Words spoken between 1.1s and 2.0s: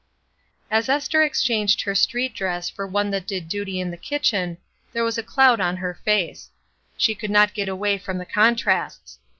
exchanged her